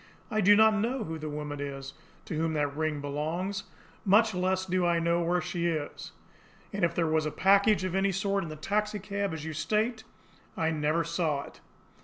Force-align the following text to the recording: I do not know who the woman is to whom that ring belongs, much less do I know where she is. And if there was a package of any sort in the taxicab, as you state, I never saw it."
I 0.31 0.41
do 0.41 0.55
not 0.55 0.73
know 0.73 1.03
who 1.03 1.19
the 1.19 1.29
woman 1.29 1.59
is 1.59 1.93
to 2.25 2.33
whom 2.35 2.53
that 2.53 2.75
ring 2.75 3.01
belongs, 3.01 3.65
much 4.03 4.33
less 4.33 4.65
do 4.65 4.83
I 4.83 4.97
know 4.97 5.21
where 5.21 5.41
she 5.41 5.67
is. 5.67 6.11
And 6.73 6.83
if 6.83 6.95
there 6.95 7.05
was 7.05 7.27
a 7.27 7.31
package 7.31 7.83
of 7.83 7.93
any 7.93 8.11
sort 8.11 8.41
in 8.43 8.49
the 8.49 8.55
taxicab, 8.55 9.31
as 9.31 9.45
you 9.45 9.53
state, 9.53 10.03
I 10.57 10.71
never 10.71 11.03
saw 11.03 11.43
it." 11.43 11.61